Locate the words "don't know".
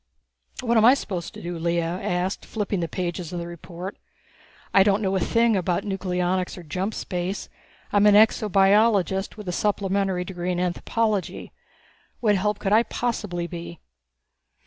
4.81-5.15